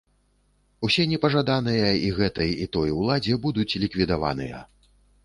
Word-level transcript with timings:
Усе 0.87 1.03
непажаданыя 1.11 1.91
і 2.05 2.09
гэтай, 2.19 2.49
і 2.63 2.65
той 2.77 2.89
уладзе 3.03 3.39
будуць 3.45 3.77
ліквідаваныя. 3.85 4.65